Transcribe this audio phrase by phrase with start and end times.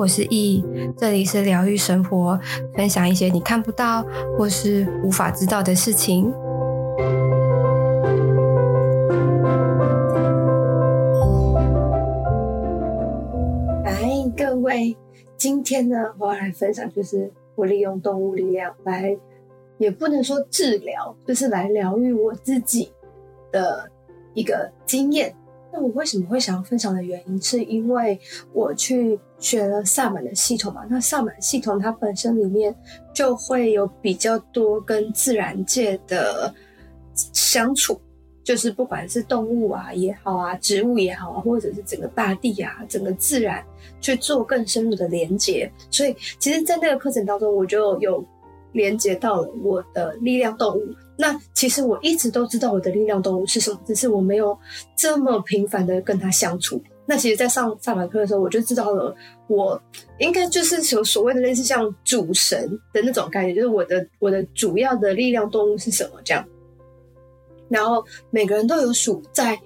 [0.00, 0.64] 我是易，
[0.96, 2.40] 这里是疗愈生活，
[2.74, 4.02] 分享一些你看不到
[4.38, 6.32] 或是无法知道的事情。
[13.84, 14.00] 来，
[14.34, 14.96] 各位，
[15.36, 19.14] 今天呢，我要来分享，就是我利用动物力量来，
[19.76, 22.90] 也不能说治疗，就是来疗愈我自己
[23.52, 23.86] 的
[24.32, 25.34] 一个经验。
[25.72, 28.18] 那我为什么会想要分享的原因，是因为
[28.52, 30.82] 我去学了萨满的系统嘛。
[30.90, 32.74] 那萨满系统它本身里面
[33.14, 36.52] 就会有比较多跟自然界的
[37.14, 38.00] 相处，
[38.42, 43.64] 就是不管是动物啊也好啊，植物也好啊，或者是整个大地啊，整个自然
[44.00, 45.70] 去做更深入的连接。
[45.90, 48.24] 所以，其实，在那个课程当中，我就有
[48.72, 50.82] 连接到了我的力量动物。
[51.16, 54.58] 那其实我一直都知道我的力量动物是什么，只是我没有
[54.96, 56.82] 这么频繁的跟它相处。
[57.06, 59.14] 那其实，在上萨满课的时候，我就知道了，
[59.48, 59.80] 我
[60.18, 66.44] 应该就是有所谓的类似像主神的那种概念，就是我的我的主要的力量动物是什么这样。
[67.68, 69.60] 然后每个人都有属在，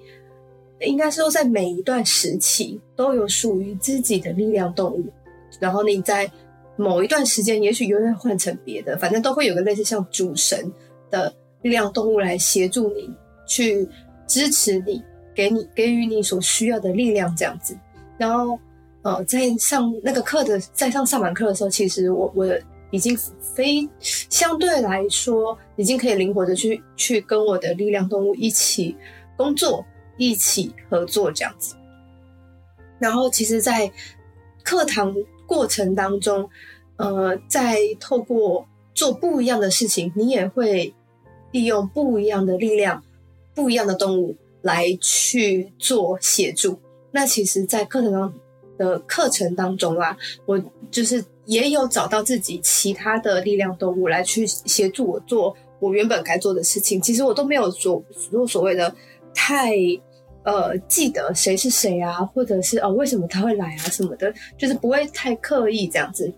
[0.79, 5.05] 应该说在每一段时期都有属于自己的力量动物。
[5.59, 6.29] 然后你在
[6.77, 10.71] 某一段时间，也许又会换成别的，反正都会有个类似像主神
[11.09, 11.33] 的。
[11.61, 13.09] 力量动物来协助你，
[13.47, 13.89] 去
[14.27, 17.75] 支持你，给你给予你所需要的力量，这样子。
[18.19, 18.59] 然后，
[19.01, 22.45] 呃，在上那个课的，在上萨满课的时候，其实我我
[22.91, 28.95] 已经非相对来说，已经可以灵活的去去跟我的力量动物一起
[29.35, 29.83] 工作，
[30.19, 31.75] 一起合作这样子。
[32.99, 33.91] 然后，其实，在
[34.63, 35.11] 课堂
[35.45, 36.49] 过程当中，
[36.97, 40.93] 呃，在透过做不一样的事情，你也会。
[41.51, 43.01] 利用不一样的力量、
[43.53, 46.77] 不一样的动物来去做协助。
[47.11, 48.33] 那其实，在课程当
[48.77, 57.01] 的课程当中啊，我就是也有找到自己其他的力量动物来去协助我做我原本该做的事情。
[57.01, 58.93] 其实我都没有做做所谓的
[59.33, 59.71] 太
[60.45, 66.33] 呃记得谁是谁啊，或者是哦为什么他会来啊什么的，就是不会太刻意这样子。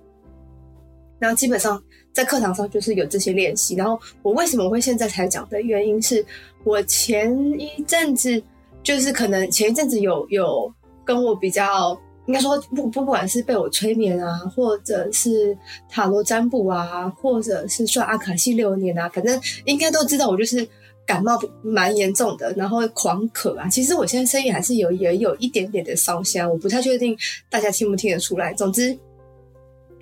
[1.20, 1.80] 然后基本上。
[2.14, 6.26] 在课堂上就是有这些练习，然后我为什么会现在才讲的原因是，
[6.64, 8.42] 我前一阵子
[8.82, 10.74] 就是可能前一阵子有有
[11.06, 11.96] 跟我比较，
[12.26, 15.56] 应该说不不管是被我催眠啊，或者是
[15.88, 20.68] 塔罗占卜啊，或者是算阿卡西流年啊，反正应该都知道我就是
[21.08, 23.68] 感冒蛮严重的，然后狂咳啊。
[23.68, 27.18] 其实我现在声音还是有也有一点点的烧香，我不太确定
[27.50, 28.54] 大家听不听得出来。
[28.54, 28.96] 总之，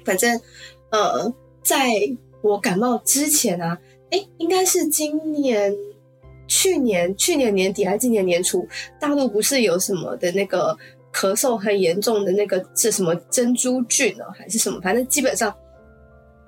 [0.03, 0.37] 反正
[0.89, 1.33] 呃。
[1.65, 1.89] 在
[2.43, 3.75] 我感冒之前啊，
[4.11, 5.75] 哎，应该是今年、
[6.47, 8.67] 去年、去年年底还是今年年初，
[8.99, 10.77] 大陆不是有什么的那个
[11.11, 14.79] 咳嗽很严重的那个是什么珍珠菌呢，还是什么？
[14.79, 15.51] 反正基本上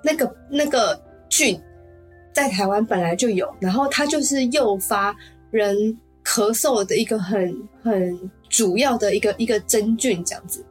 [0.04, 0.96] 那个那个
[1.28, 1.60] 菌
[2.32, 5.16] 在台湾本来就有，然后它就是诱发
[5.50, 5.76] 人
[6.24, 10.64] 咳嗽的一个很很主要的一个一个真菌，这样子。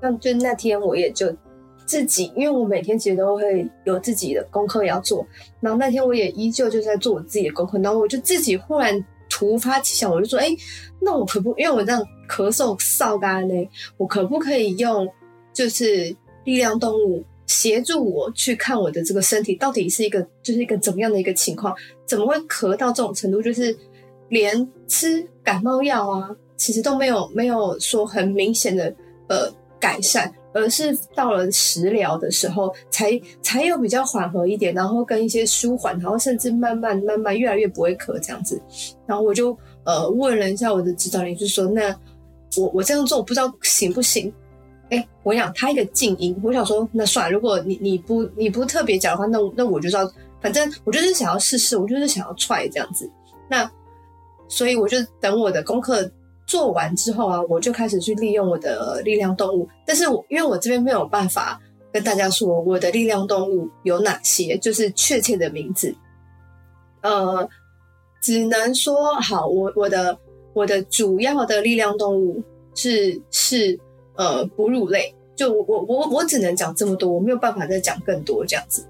[0.00, 1.34] 那就那天我也就。
[1.86, 5.26] 自己，因为我每天其实都会有自己的功课要做，
[5.58, 10.48] 然后那天我也依旧就在做我自己的功课，然后我就自己忽然突发奇想，我就说，哎，
[11.00, 13.54] 那我可不，因为我这样咳嗽扫干呢，
[13.96, 15.08] 我可不可以用
[15.54, 16.14] 就是
[16.44, 21.74] 力量动物协助我去看我的这个身体到底是一个就是一个怎么样的一个情况？
[22.06, 23.42] 怎么会咳到这种程度？
[23.42, 23.76] 就是
[24.28, 28.94] 连吃感冒药啊，其实都没有没有说很明显的
[29.28, 30.32] 呃改善。
[30.54, 38.60] 而是到了食疗的时候，才才有比较缓和一点，然后跟一些舒缓，然后甚至慢慢慢慢越来越不会咳这样子。
[39.06, 41.94] 然后我就呃问了一下我的指导员，就说那
[42.56, 44.32] 我我这样做我不知道行不行？
[44.90, 50.10] 哎，我想他一个静音，我想说那算了，如果你你不你不特别讲的话，那那我就知道，
[50.40, 53.10] 反正我就是想要试试，我就是想要 try 这样子。
[53.48, 53.70] 那
[54.48, 56.10] 所以我就等我的功课。
[56.46, 59.68] 做完之后啊，我就开始去利用我的力量动物。
[59.84, 61.60] 但是我因为我这边没有办法
[61.92, 65.94] 跟大家说我的力量动物有哪些，就是确切的名字。
[67.02, 67.46] 呃，
[68.22, 70.18] 只能说好，我我的
[70.54, 72.42] 我的主要的力量动物
[72.74, 73.78] 是是
[74.18, 75.14] 呃哺乳类。
[75.34, 78.84] 就我我我只能讲这么多，我没有办法再讲更多这样子。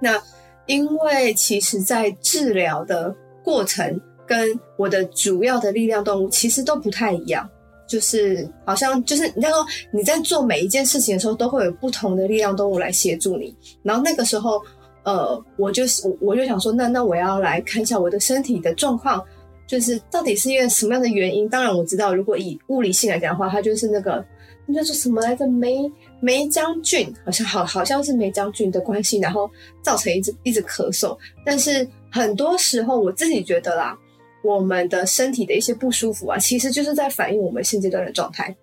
[0.00, 0.18] 那
[0.64, 3.14] 因为其实在治疗的
[3.44, 4.00] 过程。
[4.28, 7.48] 跟我的主要的力量动物其实都不太一样，
[7.86, 13.56] 就是好像就是你在说你在做每一件事情的时候，都会有不同的力量动物来协助你。
[13.82, 14.60] 然后那个时候，
[15.02, 15.84] 呃，我就
[16.20, 19.24] 我就想说，那那我要来看一下我的身体的状况，
[19.68, 21.48] 就是到底是因为什么样的原因？
[21.48, 24.24] 当然我知道，如果以物理性来讲的话，它就是那个
[24.66, 25.46] 那叫做什么来着？
[25.46, 25.88] 梅
[26.20, 29.48] 梅将军，好像好好像是梅将军的关系，然后
[29.82, 31.16] 造成一直一直咳嗽。
[31.44, 33.96] 但是很多时候我自己觉得啦，
[34.42, 38.56] 我们的身体的一些不舒服啊，其实就是在反映我们现阶段的状态。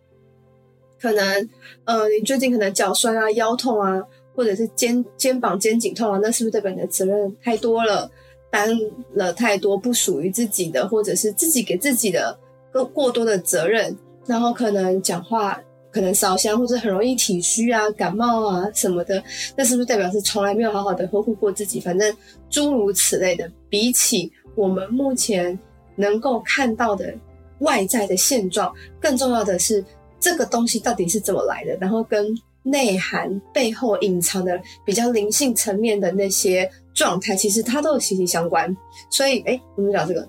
[1.00, 1.50] 可能
[1.84, 4.02] 呃，你最近可能脚酸啊、腰痛啊，
[4.34, 8.10] 或者是肩肩膀肩颈痛啊，那是不是代表你的责任太多了，
[8.56, 8.70] 担
[9.14, 12.40] 了太多不属于自己的，或者是自己给自己的
[12.72, 13.94] 过过多的责任？
[14.26, 15.62] 然后可能讲话
[15.92, 19.22] 可能烧香，或者很容易体虚啊、感冒啊什么的，
[19.58, 21.82] 那是不是代表是从来没有好好的呵护过自己？
[21.82, 22.16] 反正
[22.50, 25.60] 诸如此类的，比起我们目前
[25.98, 27.14] 能够看到的
[27.60, 29.84] 外在的现状，更重要的是
[30.18, 32.26] 这个东西到底是怎么来的，然后跟
[32.64, 38.76] 内涵背后隐藏的比较灵性层面的那些状态，其实它都有息息相关。
[39.12, 40.28] 所以，哎，我们讲这个。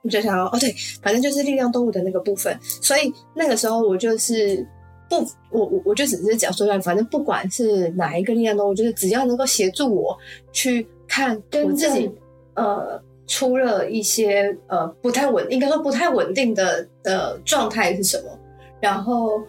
[0.00, 0.72] 我就想要哦，对，
[1.02, 4.64] 反正就是力量动物的那个部分，所以那个时候我就是
[5.10, 5.16] 不，
[5.50, 10.16] 我我我就只是讲说，反正不管是哪一个力量动物，就是只要能够协助我
[10.52, 12.08] 去看我自己，
[12.54, 18.38] 呃，出了一些呃不太稳，应该说不太稳定的的状态是什么，
[18.80, 19.42] 然后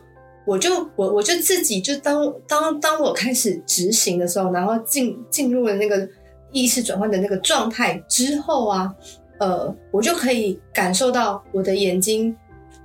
[0.48, 6.10] 我就我我就自己就当当当我开始执行的时候，然后进进入了那个
[6.52, 8.96] 意识转换的那个状态之后啊。
[9.40, 12.36] 呃，我就可以感受到我的眼睛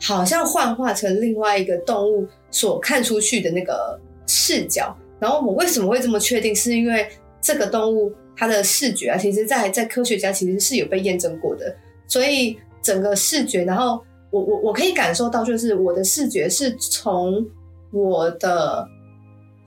[0.01, 4.97] 好像幻化成另外一个动物所看出去的那个视角。
[5.19, 6.55] 然后我为什么会这么确定？
[6.55, 7.09] 是因为
[7.41, 11.75] 这个动物它的视觉啊，其实在在科学家其实是有被验证过的。
[12.07, 14.01] 所以整个视觉，然后
[14.31, 17.45] 我我我可以感受到，就是我的视觉是从
[17.91, 18.87] 我的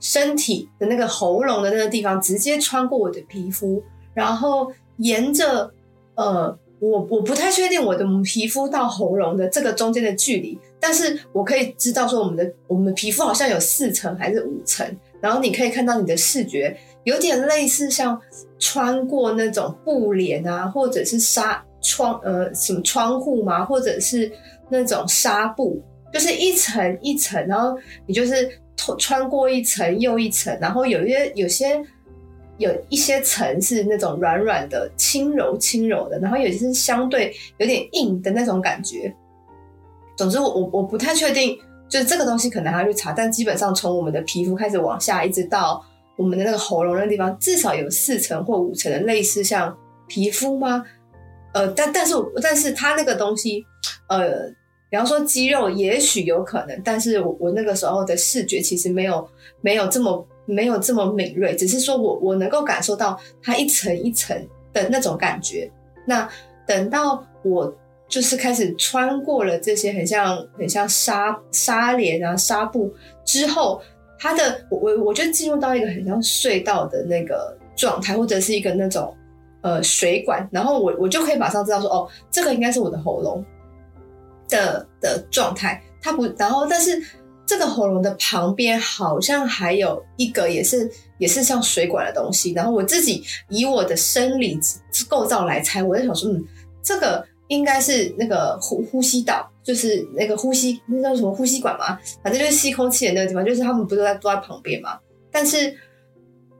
[0.00, 3.82] 身体的那个喉咙的那个地方直接穿过我的皮肤，
[4.14, 5.72] 然后沿着
[6.14, 6.58] 呃。
[6.80, 14.86] 我我不太确定我的皮肤到喉咙的这个中间的距离，但是我可以知道说我们的我们的皮肤好像有四层还是五层，
[15.20, 18.16] 然后你可以看到你的视觉有点类似像
[18.60, 24.30] 穿过那种布帘啊，或者是纱窗呃什么窗户嘛，或者是
[24.68, 25.82] 那种纱布，
[26.12, 28.50] 就是一层一层，然后你就是
[28.98, 31.84] 穿过一层又一层，然后有一些有些。
[32.58, 39.14] 有一些层是那种软软的、轻柔轻柔的，然后有些是相对有点硬的那种感觉。
[40.16, 41.56] 总之我，我我不太确定，
[41.88, 45.80] 就是这个东西可能还要去查，但基本上从我们的皮肤开始往下，一直到
[46.16, 49.78] 我们的那个喉咙那个地方，至少有四层或五层的类似像
[50.08, 50.84] 皮肤吗？
[51.54, 53.64] 呃，但但是但是它那个东西，
[54.08, 54.52] 呃，
[54.90, 59.28] 比方说肌肉，也许有可能，但是我我那个时候的视觉其实没有
[59.60, 60.26] 没有这么。
[60.50, 64.34] 没有这么敏锐，只是说我我能够感受到它一层一层
[64.72, 65.70] 的那种感觉。
[66.06, 66.26] 那
[66.66, 67.70] 等到我
[68.08, 72.90] 就是开始穿过了这些很像很像纱纱帘啊纱布
[73.26, 73.82] 之后，
[74.18, 79.14] 它的我我我就进入到一个很像隧道的那个状态，或者是一个那种
[79.60, 83.44] 呃水管，然后我我就可以马上知道说哦，这个应该是我的喉咙
[84.48, 85.82] 的的状态。
[86.00, 87.02] 它不，然后但是。
[87.48, 90.86] 这个喉咙的旁边好像还有一个，也是
[91.16, 92.52] 也是像水管的东西。
[92.52, 94.60] 然后我自己以我的生理
[95.08, 96.44] 构造来猜，我在想说，嗯，
[96.82, 101.98] 这个应该是那个呼呼吸道，就是那个呼吸，那叫什么呼吸管嘛？
[102.22, 104.98] 反正就是吸空气的那个地方，就是他们不是在坐在旁边嘛？
[105.32, 105.74] 但是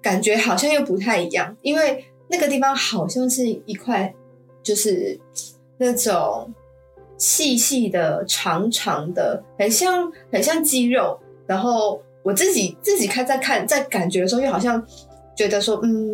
[0.00, 4.14] 感觉好像又不太一样，因为那个地方好像是一块，
[4.62, 5.20] 就是
[5.76, 6.50] 那种。
[7.18, 11.18] 细细的、长长的，很像很像肌肉。
[11.46, 14.82] 然后我自己自己看，在看在感觉的时候，又好像
[15.36, 16.10] 觉得说，嗯，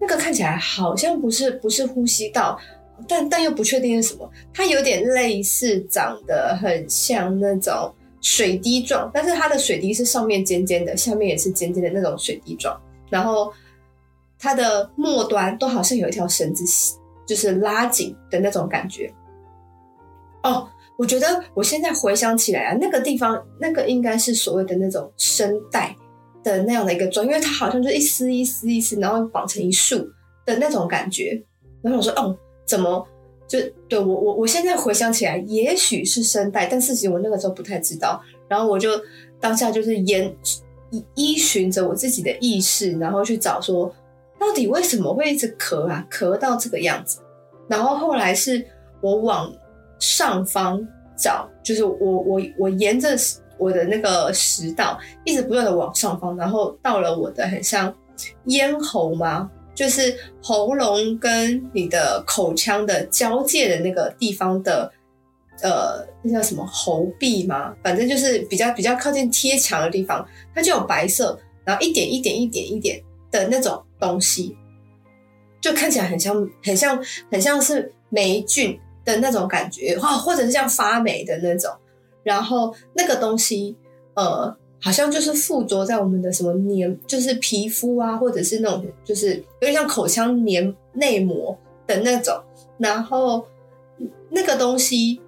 [0.00, 2.58] 那个看起来好像不是不是呼吸道，
[3.06, 4.30] 但但又不确定是什么。
[4.54, 12.80] 它有点类似，长得很像那种水滴状，但是它的水滴是上面尖尖的，下面也是尖尖的那种水滴状。
[13.10, 13.52] 然后
[14.38, 16.64] 它的末端都好像有一条绳子，
[17.26, 19.12] 就是拉紧的那种感觉。
[20.46, 25.94] 哦，我觉得我现在回想起来啊，那个地方那个应该是所谓的那种声带
[26.44, 29.98] 的那样的一个状，因为它好像就一丝一丝一丝，然后绑成一束
[30.44, 31.42] 的那种感觉。
[31.82, 33.04] 然后我说，哦，怎么
[33.48, 38.22] 就对我我我现在回想起来，也许是声带，但是其实我那个时候不太知道。
[38.46, 38.90] 然后我就
[39.40, 40.32] 当下就是沿
[40.90, 43.92] 依依循着我自己的意识，然后去找说，
[44.38, 47.18] 到底为什么会一直咳啊，咳到这个样子。
[47.66, 48.64] 然后后来是
[49.00, 49.52] 我往。
[49.98, 50.86] 上方
[51.16, 53.16] 找，就是我我我沿着
[53.58, 57.94] 我的那个食道一直不断的往上方，然后到了我的很像
[58.44, 64.92] 咽喉吗，就是喉咙跟你的口腔的交界的那个地方的
[65.62, 67.74] 呃，那叫什么喉壁吗？
[67.82, 74.54] 反正就是比较比较靠近贴墙的地方，它就有白色，然后一点一点一点一点的那种东西，
[75.62, 81.72] 就看起来很像很像很像是霉菌的那种感觉，或或者是像发霉的那种。
[82.22, 83.74] 然后那个东西，
[84.12, 92.38] 呃，好像就是附着在我们的什么黏，就是皮肤啊，或者是那种就是有点像口腔黏内膜的那种。
[92.76, 93.46] 然后
[94.28, 95.22] 那个东西。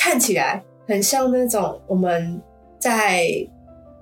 [0.00, 2.40] 看起来很像那种我们
[2.78, 3.26] 在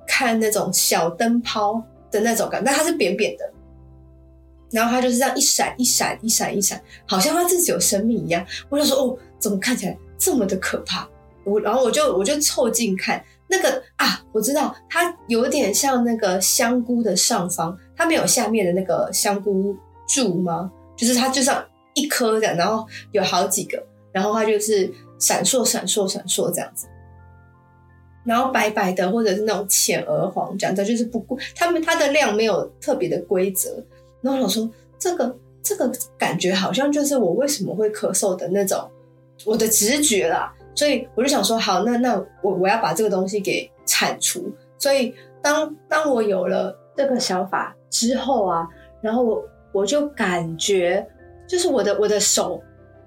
[0.07, 3.51] 看那种小灯泡的那种感，但它是扁扁的，
[4.71, 8.45] 然后它就是这样一闪一闪一闪一闪，好像它自己有生命一样。
[8.69, 11.09] 我就说哦，怎么看起来这么的可怕？
[11.45, 19.77] 我然后我就我就凑近看那个啊，我知道它有点像那个香菇的上方，它没有下面的那个香菇
[20.09, 20.71] 柱吗？
[20.97, 23.83] 就是它就像一颗这样，然后有好几个，
[24.13, 24.93] 然后它就是。
[25.19, 26.87] 闪烁、闪烁、闪烁这样子，
[28.27, 33.83] 然后白白的，或者是那种浅鹅黄这样子，就是不过他们它的量没有特别的规则。
[34.27, 34.69] 然后我说
[34.99, 38.79] 这个这个感觉好像就是我为什么会咳嗽的那种
[39.45, 44.53] 我的直觉啦，所以我就想说好，那那我我要把这个东西给铲除。
[44.79, 48.67] 所以当当我有了这个想法之后啊，
[49.01, 51.07] 然后我我就感觉
[51.47, 52.63] 就是我的我的手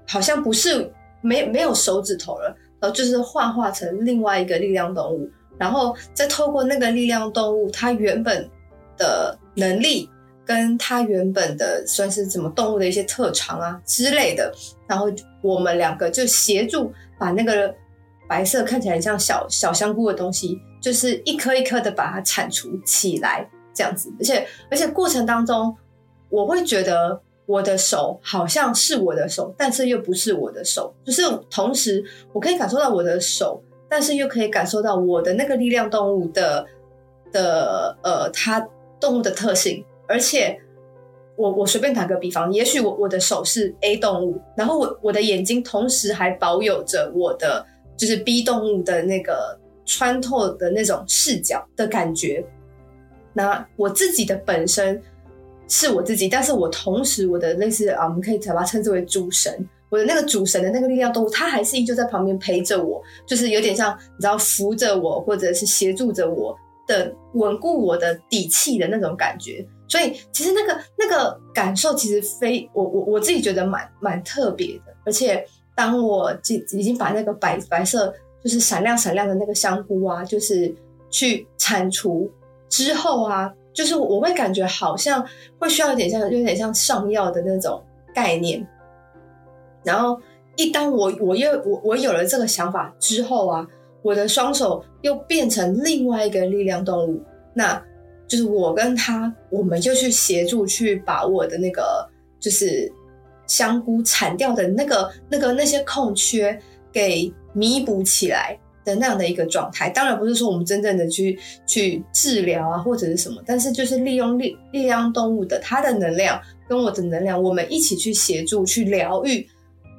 [0.07, 0.91] 好像不是。
[1.21, 8.49] 没没有手指头了，然后就是幻化成另外一个力量动物，然后再透过那个力量动物它原本
[8.95, 10.09] 的能力，
[10.49, 14.51] 跟它原本的算是什么动物的一些特长啊之类的，
[14.87, 15.05] 然后
[15.43, 17.71] 我们两个就协助把那个
[18.27, 25.77] 白色看起来像小小香菇的东西，就是一颗一颗的把它铲除起来，这样子，而且而且过程当中
[26.29, 27.21] 我会觉得。
[27.49, 36.63] 我的手好像是我的手，但是又不是我的手，就是同时我可以感受到我的手，但是又可以感受到我的那个力量动物的
[37.31, 38.63] 的呃，它
[38.99, 39.83] 动物的特性。
[40.09, 40.59] 而且
[41.37, 52.43] 我我随便打个比方，也许我我的手是 A 动物，然后我我的眼睛同时还保有着我的就是 B 动物的那个穿透的那种视角的感觉。
[53.31, 55.01] 那我自己的本身。
[55.71, 59.53] 是我自己，但是我同时我的类似啊，我们可以把它称之为主神，
[59.91, 69.63] 我的那个主神的那个力量动物，它还是依旧在旁边陪着我，就是有点像你知道扶着我，或者是协助着我的稳固我的底气的那种感觉。
[69.89, 74.93] 所以其实那个那个感受其实非我我我自己觉得蛮蛮特别的。
[75.05, 80.73] 而且当我已经把那个白白色就是闪亮闪亮的那个香菇啊，就是
[81.09, 82.31] 去铲除
[82.69, 83.53] 之后啊。
[83.71, 85.25] 就是我会感觉好像
[85.57, 87.81] 会需要一点像，有点像上药的那种
[88.13, 88.67] 概念。
[89.85, 90.19] 然后
[90.57, 93.65] 一当我我又我我有了这个想法之后啊，
[94.01, 97.81] 我的双手又变成另外一个力量动物，那
[98.29, 102.07] 就是我跟他，我们就去协助去把我的那个
[102.39, 102.89] 就是
[103.47, 106.57] 香菇铲掉的那个那个那些空缺
[106.93, 108.57] 给弥补起来。
[108.85, 119.45] 的那样的一个状态，当然不是说我们真正的去去治疗啊，或者是什么，但是就是利用力力量动物的它的能量跟我的能量，我们一起去协助去疗愈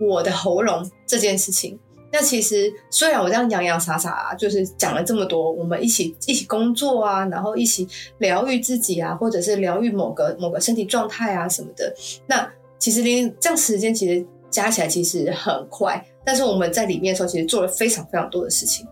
[0.01, 1.79] 我的喉咙这件事情。
[2.13, 7.87] 那其实虽然我这样洋洋洒洒，就是讲了这么多，我们一起一起工作啊，然后一起
[8.19, 11.95] 疗愈自己啊，或者是疗愈某个某个身体状态啊什么的。
[12.27, 16.05] 那其实连这样时间其实加起来其实很快。
[16.25, 18.87] 但是我们在里面的时候，其实做了非常非常多的事情。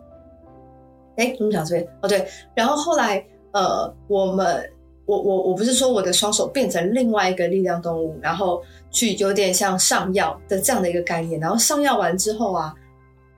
[1.16, 1.88] 哎，怎么讲这边？
[2.00, 2.26] 哦，对。
[2.54, 3.22] 然后后来，
[3.52, 4.70] 呃，我们，
[5.04, 11.40] 我我我不是说我的双手变成另外一个力量动物，然后去有点像上药的这样的一个概念。
[11.40, 12.74] 然后上药完之后啊，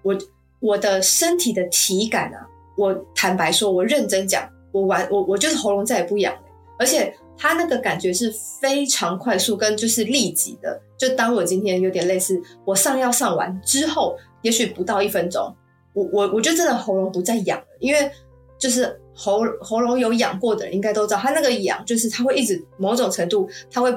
[0.02, 0.16] 我
[0.60, 6.42] 我的身体的体感啊，我坦白说，我认真讲，我完我我就是喉咙再也不痒了，
[6.78, 7.14] 而且。
[7.42, 8.30] 它那个感觉是
[8.60, 10.78] 非常快速，跟就是立即的。
[10.98, 15.56] 就当我今天有点类似，我上药上完之后，也许不到一分钟，
[15.94, 17.64] 我我我就真的喉咙不再痒了。
[17.78, 18.10] 因为
[18.58, 23.90] 就是喉喉咙有痒过的人应该都知道，它那个痒就是它会一直某种程度，它会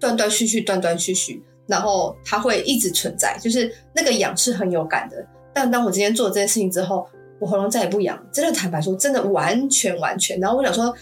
[0.00, 5.24] 断断续续、断断续续，然后它会一直存在，就是那个痒是很有感的。
[5.58, 7.08] 但当我今天做这件事情之后，
[7.40, 10.38] 我喉咙再也不痒，真的坦白说，真的完全完全。
[10.38, 10.94] 然后我想说。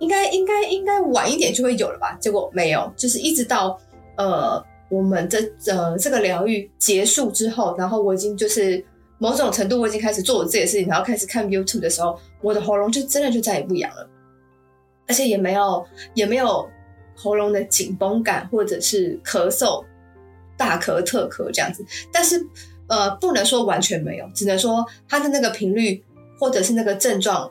[0.00, 2.16] 应该应该应该晚一点就会有了吧？
[2.18, 3.78] 结果没有，就是一直到
[4.16, 8.82] 呃我们的呃这个疗愈结束之后，然后我已经就是
[9.18, 14.08] 某种程度我已经开始做我自己的事情，然后开始看 YouTube 的时候，我的喉咙就真的就再也不痒了，
[15.06, 16.66] 而且也没有也没有
[17.14, 19.84] 喉咙的紧绷感或者是咳嗽
[20.56, 21.84] 大咳特咳这样子。
[22.10, 22.42] 但是
[22.90, 26.04] 呃，不能说完全没有，只能说它的那个频率
[26.38, 27.50] 或者是那个症状，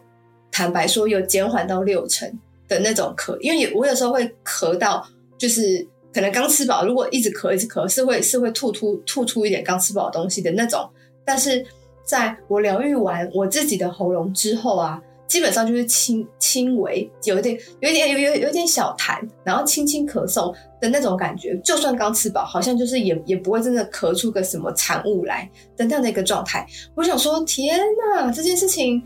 [0.51, 2.31] 坦白说有减缓到六成
[2.67, 5.03] 的那种咳，因为有我有时候会咳到，
[5.37, 10.87] 就是可能刚吃饱，如果一直咳一直咳，是会是会吐出吐出一点刚吃饱的东西的那种。
[11.25, 11.65] 但是
[12.03, 15.01] 在我疗愈完我自己的喉咙之后啊。
[15.29, 21.55] 基本上就是轻轻微有一点有一点有有有点小痰，然后轻轻咳嗽的那种感觉。
[21.63, 26.65] 就算刚吃饱，好像就是也也不会真的咳出个什么产物来的那样的一个状态。
[26.95, 27.79] 我想说，天
[28.15, 29.01] 哪，这件事情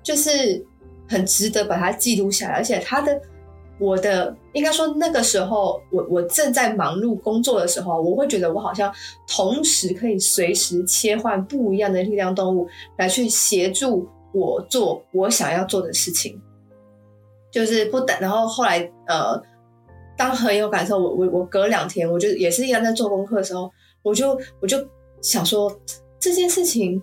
[0.00, 0.64] 就是
[1.08, 2.54] 很值得把它记录下来。
[2.54, 3.20] 而且他的
[3.80, 8.94] 我的应该说那个时候，我我正在忙碌工作的时候，我会觉得我好像
[9.26, 14.08] 同时可以随时切换不一样的力量动物来去协助。
[14.34, 16.42] 我做我想要做的事情，
[17.50, 18.14] 就是不等。
[18.20, 19.40] 然后后来，呃，
[20.18, 23.70] 当很有感受，我我我隔两天，我就也是一样在做功课的时候，
[24.02, 24.76] 我就我就
[25.22, 25.72] 想说
[26.18, 27.00] 这件事情，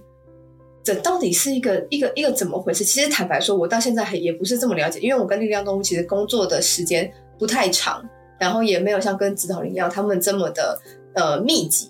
[0.84, 2.84] 这到底是一个一个一个怎么回事？
[2.84, 7.10] 其实坦白说，我到现在还也不是这么了解，因为我跟力量动物其实工作的时间
[7.40, 8.06] 不太长，
[8.38, 10.78] 然后也没有像跟指导灵一样他们这么的
[11.16, 11.90] 呃密集，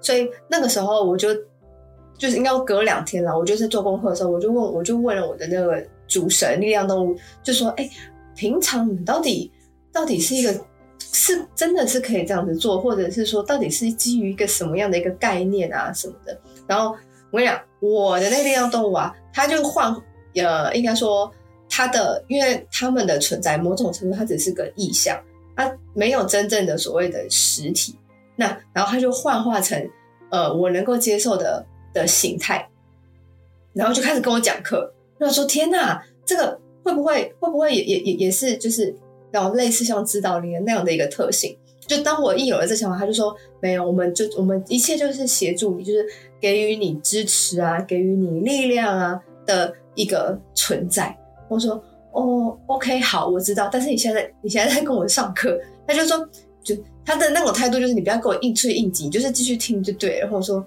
[0.00, 1.28] 所以那个时候我就。
[2.20, 7.90] 就是应该隔两天了，我就在做功课的时候，我就问，我就问了我的那个主神力量动物，就说：“哎、
[8.36, 9.50] 平常你到底
[9.90, 10.52] 到底是一个
[10.98, 16.94] 是真的是可以这样子做，或者是说到底是基于一个什么样的一个概念啊什么的？”然后
[17.30, 19.90] 我跟你讲，我的那个力量动物啊，它就换
[20.34, 21.32] 呃，应该说
[21.70, 25.18] 它的，因为它们的存在某种程度它只是个意象，
[25.56, 27.96] 它没有真正的所谓的实体。
[28.36, 29.90] 那然后它就幻化成
[30.30, 31.64] 呃，我能够接受的。
[31.92, 32.68] 的形态，
[33.72, 34.92] 然后就开始跟我讲课。
[35.18, 38.94] 然后说：“天哪，这个会不会会不会也也也也是就是
[39.30, 41.54] 然后类似像指导灵那样的一个特性？”
[41.86, 46.06] 就当我一有了这想法，他就说：“没有，我们就我们一切就是协助你，就是
[46.40, 51.14] 给予你支持啊，给予你力量啊的一个存在。”
[51.50, 51.82] 我说
[52.14, 53.68] ：“哦，OK，好，我知道。
[53.70, 56.26] 但是你现在你现在在跟我上课。”他就说
[56.64, 56.74] ：“就
[57.04, 60.64] 他的那种态度就是你不要给我硬吹硬挤，就是继续听就对了。”然后我说：“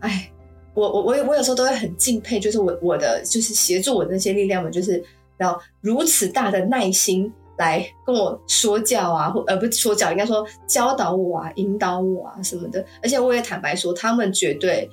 [0.00, 0.30] 哎。”
[0.78, 5.02] 我我我我有时候都会很敬佩，就是我我的就是协助我的那些力量们，就是
[5.36, 12.84] 然后如此大的耐心来跟我说教啊，或呃不是说教，应该说教导我啊，引导我啊什么的。
[13.02, 14.88] 而且我也坦白说，他们绝对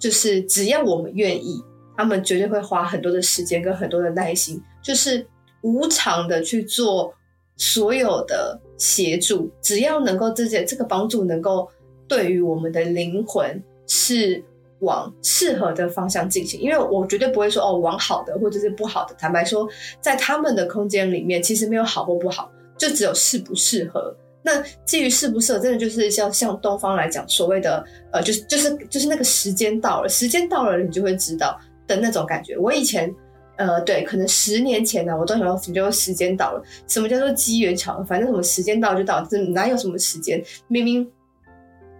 [0.00, 1.62] 就是只要我们愿意，
[1.96, 5.24] 他们绝对会花很多的时间跟很多的耐心，就是
[5.62, 7.14] 无偿的去做
[7.56, 11.68] 所有的协助，只要能够这些这个帮助能够
[12.08, 14.42] 对于我们的灵魂是。
[14.80, 19.14] 往适合的方向进行，因为我绝对不会说哦，往好的或者是不好的。
[19.18, 19.68] 坦白说，
[20.00, 24.14] 在他们的空间里面，其实没有好或不好，就只有适不适合。
[24.42, 32.56] 那基于适不适合，真的就是像像东方来讲，所谓的呃，就是就是就是那个时间到了，时间到了，你就会知道的那种感觉。
[32.56, 33.12] 我以前
[33.56, 41.10] 呃，对，可能十年前呢，我都想说什么叫做时间到了，什么叫做机缘巧合，反正什么时间到就到，这哪有什么时间，明明。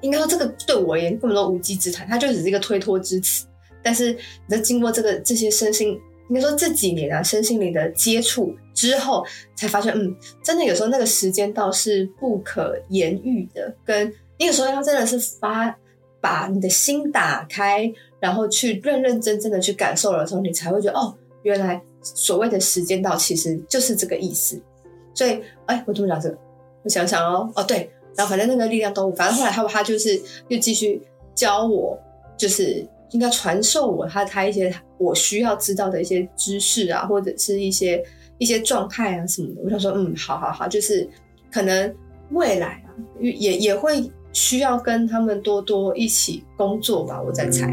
[0.00, 3.46] 应该说，这个对我而言根本都无稽之谈，它就只是一个推脱之词。
[3.82, 9.24] 但是，你在经过这个这些身心，应该说这几年啊，身心灵的接触之后，
[9.56, 13.74] 才发现，嗯，真的有时候那个时间倒是不可言喻的。
[13.84, 15.74] 跟你有时候要真的是发
[16.20, 24.60] 把你的心打开，然后去认认真真的去感受的时候，你才会觉得，哦，原来所谓的时间到，其实就是这个意思。
[25.14, 26.38] 所以，哎，我怎么讲这个？
[26.82, 27.90] 我想想哦，哦，对。
[28.18, 31.00] 然后反正那个力量动物，反正后来他他就是又继续
[31.36, 31.96] 教我，
[32.36, 38.04] 就是应该传授我他他一些我需要知道的一些知识啊，或者是一些
[38.38, 39.62] 一些状态啊什么的。
[39.64, 41.08] 我想说，嗯，好好好，就是
[41.48, 41.94] 可能
[42.32, 47.72] 未来啊，也也会需要跟他们多多一起工作吧，我在猜。